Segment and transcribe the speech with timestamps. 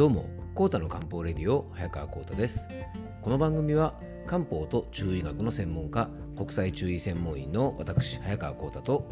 [0.00, 2.70] どうもコータの漢方レディオ早川コータです。
[3.20, 6.08] この番組は漢方と中医学の専門家
[6.38, 9.10] 国際中医専門医の私早川コータと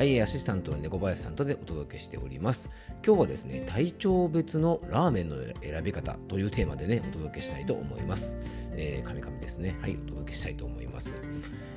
[0.00, 2.70] はいアシスタントの猫林さんとでお届けしております。
[3.06, 8.38] 今日はですね体調別のラーメンの選び方というテーマでねお届けしたいと思います。
[8.72, 9.76] えー、神々ですね。
[9.82, 11.14] はいお届けしたいと思います。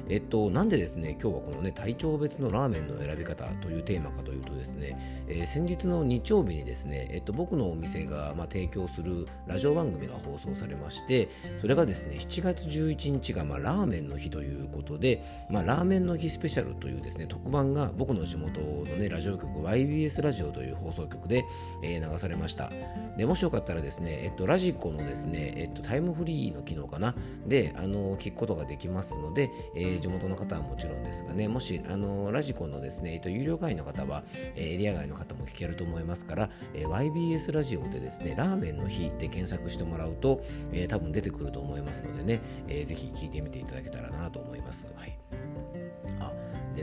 [0.09, 21.45] えっと、なんでですね、今日はこのね、体調別のラーメンの選び方というテーマかというとですね、えー、先日の日曜日にですね、えっと、僕のお店が、まあ、提供するラジオ番組が放送されまして、それがですね、7月11日が、まあ、ラーメンの日ということで、まあ、ラーメンの日スペシャルというですね、特番が僕の地元のね、ラジオ局 YBS ラジオという放送局で、
[21.81, 22.71] えー、流されました。
[23.17, 27.15] で、もしよかったらですね、えっと、ラジコのですね、えっと、タイムフリーの機能かな、
[27.47, 34.23] で、あの、聞くことができますので、えー地元の方はもちろんですがね、もしあのラジコのですね、えっと、有料会員の方は、
[34.55, 40.41] えー、エリア外の方も聞けると思いますから、えー、YBS ラジオでですね、ラーメンの日で検索してもらうと、
[40.73, 44.87] えー、多分出てくると思いますのでね、えー、ぜひ聞いてみていただけたらなと思います。
[44.95, 45.17] はい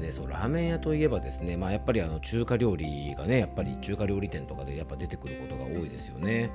[0.00, 6.50] ね、そうラーメン屋といえばですね、まあ、やっぱりあの中華料理がね、やっぱり中華料理店とかでやっぱ出てくることが多いですよね。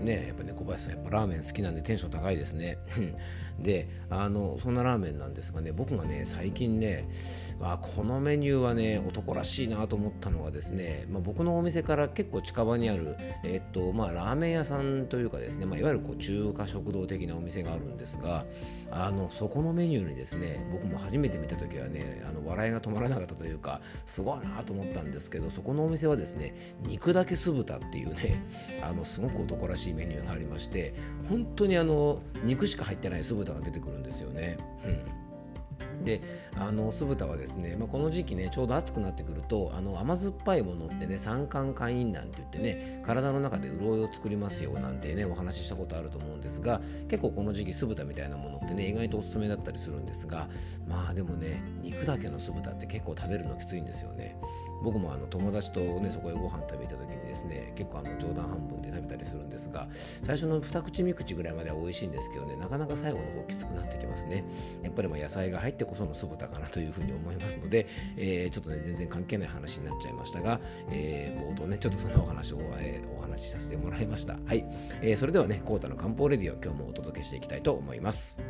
[0.00, 2.78] ね、やっぱね小林さんやっぱラーメン好きなんでテンション高いですね。
[3.58, 7.08] であのそんなラーメンなんですがね僕がね最近ね、
[7.60, 18.44] あ、このメニューはね男らしいなと思ったのがですね、まあ、僕のお店から結構近場にある、えっとまあ、ラーメン屋さんというかですね、まあ、いわゆるこう中華食堂的なお店があるんですが
[18.90, 28.44] あのそこのメニューにですね僕も初めて見た時はねあの笑いが止まらなかったというかすごいなと思ったんですけどそこのお店はですね肉だけ酢豚っていうね
[28.82, 30.94] あのすごく男らしいメニューがありまして
[31.28, 34.56] 本当にあの肉しか入ってない酢豚が出てくるんですよね。
[34.84, 35.25] うん
[36.04, 36.22] で
[36.56, 50.48] あの酢豚はですね、まあ、この時期ねちょうど暑くなってくるとあの甘酸っぱいものってね酸寒会員なんて言ってね体の中で潤いを作りますよなんてねお話ししたことあると思うんですが結構この時期酢豚みたいなものってね意外とおすすめだったりするんですが
[50.86, 54.36] まあでもね肉だけの酢豚って結構食べるのきついんですよね。
[54.82, 59.88] 僕もあの友達とねそこへご飯食べた時にですね結構あの冗談半分で食べたりするんですが
[60.22, 64.44] 最初の2口3口ぐらいまでは美味しいんですけどねなかなか最後の方きつくなってきますね。
[64.82, 70.60] やっぱりまあ野菜が入ってこその酢豚かなというふうに思いますので、えー、ちょっとね全然関係ない話になっちゃいましたが、
[70.90, 74.38] えー、冒頭ねちょっとそんなお話を、えー、お話しさせてもらいました。
[74.46, 74.64] はい、
[75.02, 78.40] えー、それではねコータの漢方レディオ今日もお届けしていきたいと思います。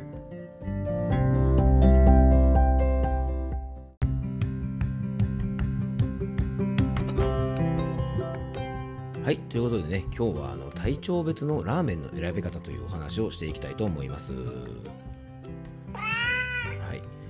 [9.23, 14.31] はい、ということでね、今日はあの体調別のラーメンの選び方というお話をしていきたいと思います。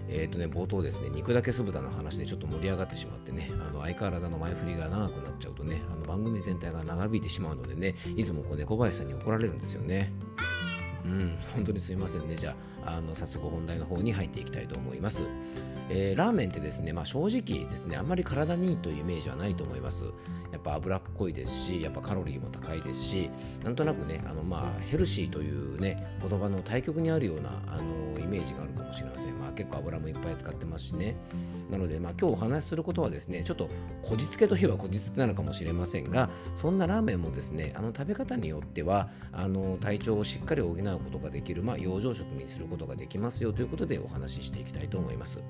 [0.09, 10.13] えーとね、冒頭ですね、肉だけ酢豚の話でちょっと盛り上がってしまってね、あの相変わらずの前振りが長くなっちゃうとね、あの番組全体が長引いてしまうのでね、いつもこう猫林さんに怒られるんですよね。
[11.07, 12.35] うん、本当にすいませんね。
[12.35, 15.23] じゃあ、あの早速本題の方に入っていきたいと思います。
[15.89, 20.03] えー、ラーメンってですね、まあ、正直ですね、あんまり体にいいというイメージはないと思います。
[20.51, 23.29] やっぱ脂っこいですし、やっぱカロリーも高いですし、
[23.63, 29.37] なんとなくね、あのまあヘルシーというね、言葉の対極にあるようなあのイメージがあるかもしれません。
[29.39, 31.15] まあ結構油もいっぱい使ってますしね。
[31.69, 33.69] なので、まあ今日お話しすることはですね、ちょっと
[34.01, 45.41] こじつけといえばこじつけなのかもしれませんが、そんなラーメンもですね、あの食べ方によっては、あの体調をしっかり補ううことができる、まあ養生食にすることができますよということでお話ししていきたいと思います。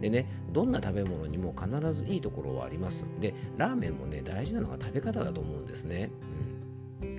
[0.00, 3.04] でねどんな食べ物にも必ずいいところはあります。
[3.20, 6.10] でラーメンもね大事なのが食べ方だと思うんですね、
[6.40, 6.43] うん、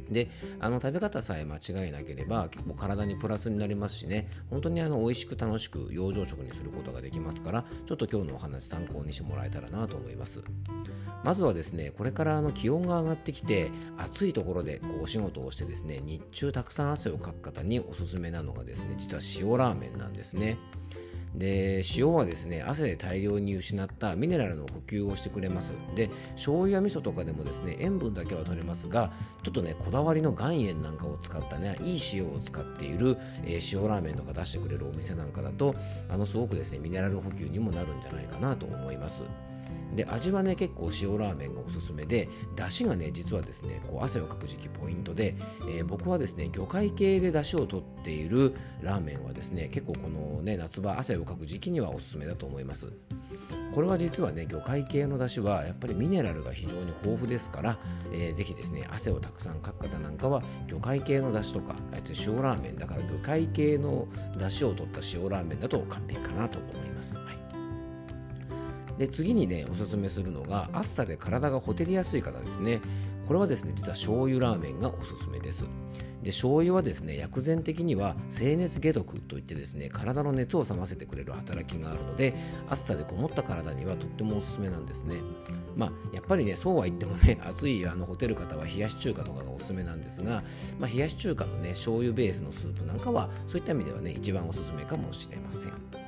[0.10, 0.30] で
[0.60, 4.30] あの食べ方さえ間違えなければ結構体にプラスになりますしね。
[4.50, 10.44] 本当にあの美味しく楽しく養生食にすることができますからちょっと今日のお話参考にしてもらえたらなと思います。
[11.24, 20.58] まずはですねこれからあの気温が上がってきて暑いところでこうお仕事をしてですね日中たくさん汗をかく方におすすめなのがですね実は塩ラーメンなんですね。
[21.38, 25.74] で塩はですね汗で大量に失ったミネラルの補給をしてくれます。
[25.96, 29.12] で醤油や味噌とかでもですね塩分だけは取れますが
[29.44, 35.76] ちょっとねこだわりの岩塩なんかを使ったねいい塩を使っている、えー、塩ラーメンとか出してくれるお店なんかだと
[36.10, 39.22] あのすごくですねミネラル補給にもなるんじゃないかなと思います。
[39.96, 45.36] で味はね結構塩ラーメンがおすすめで出汁がね実はですねこう汗をかく時期ポイントで、
[45.70, 52.92] えー、僕はですね魚介系で出汁を取っているラーメンはですね結構このね夏場汗をかく時期にはおすすめだと思います。
[53.74, 57.78] これは実はね魚介系の出汁はやっぱりミネラルが非常に豊富ですから、
[58.14, 64.08] えー、ぜひですね汗をたくさんかく方なんかは魚介系の出汁とかあえて塩ラーメンだから魚介系の
[64.38, 67.20] 出汁を取った塩ラーメンだと完璧かなと思います、
[68.98, 72.82] で次にねおすすめするのが暑さで体がほてりやすい方ですね。
[73.28, 75.66] これはですね実は醤油ラーメンがおすすめです。
[76.26, 82.34] で醤油はですね薬膳的には清熱解毒といってですね体の熱を冷ませてくれる働きがあるので
[82.68, 85.18] 暑さでこもった体にはとってもおすすめなんですね。
[85.76, 90.44] まあやっぱりねそうは言ってもね 暑いあのホテル方は冷やし中華とかがおすすめなんですが、
[90.80, 96.05] まあ、冷やし中華のね醤油ベースのスープなんかはそういった意味ではね一番おすすめかもしれません。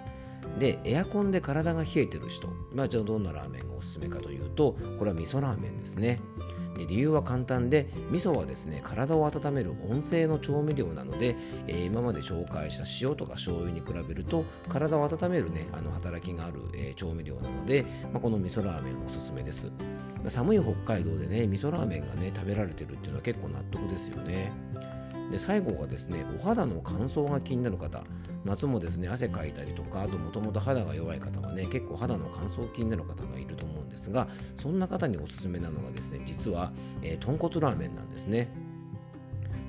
[0.59, 6.19] でエアコンで体が冷えてる人、まあ、じゃあどんなラーメンがおすすめかというとこれは味噌ラーメンですね。
[6.77, 11.35] で理由は簡単で味噌はですね体を温める温性の調味料なので、
[11.67, 17.83] えー、今まで紹介した塩とか醤油に比べると体を温めるねあの働きがある、えー、調味料なので、
[18.13, 19.71] まあ、この味噌ラーメンおすすめです。
[20.27, 24.51] 寒い北海道でね味噌ラーメンがね食べられてるっていうのは結構納得ですよね。
[25.31, 28.03] で最後がですねお肌の乾燥が気になる方。
[28.45, 36.71] 夏もですね汗かいたりとかあともともと肌が弱い方はね結構肌の乾燥気になる方がいると思うんですがそんな方におすすめなのがですね実は、
[37.01, 38.47] えー、豚骨ラーメンなんですね。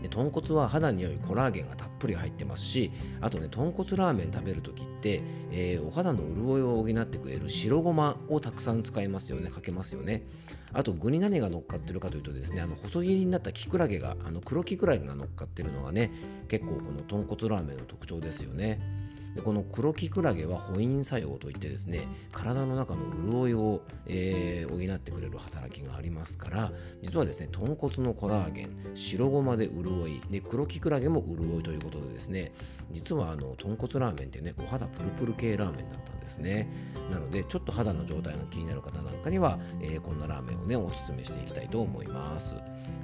[0.02, 2.90] で豚骨は肌に良いコラーゲンがたっぷり入ってますし
[3.20, 10.24] あとね豚骨ラーメン食べる時って、えー、お肌の潤いを補ってくれる白ごまをたくさん使いますよねかけますよね。
[10.72, 16.10] あと具に何が乗っかってるかというとですねあの細切りになったキクラゲがあの黒キクラゲが乗っかってるのがね
[16.48, 19.07] 結構この豚骨ラーメンの特徴ですよね。
[19.34, 26.72] でこの黒キクラゲは保陰作用といってですね体の中の潤いを、えー、補ってくれる働きがありますから
[27.02, 32.52] 実はですね豚骨のコラーゲン白ごまで潤いで黒キクラゲも潤いということでですね
[32.90, 36.68] 実はあの豚骨ラーメンってねお肌プルプル系ラーメンだったんですですね。
[37.10, 42.54] なのでちょっと肌の状態が気になる方なんかには、えー、こんなラーメンをねおすすめしていきたいと思います。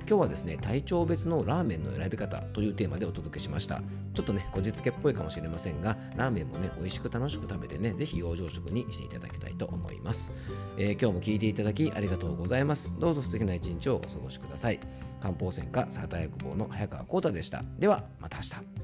[0.06, 3.80] 今日はですね体調別のラーメンの選び方というテーマでお届けしました。
[4.12, 10.32] ちょっとねこじつけっぽいかもしれませんがラーメンもね美味しく楽しく食べてねぜひ養生食にしていただきたいと思います、
[10.76, 12.94] えー、今日も聞いていただきありがとうございます。
[12.98, 14.80] どうぞ素敵な一日をお過ごしください。
[15.20, 17.64] 漢方専科サータ薬房の早川浩太でした。
[17.78, 18.83] ではまた明日。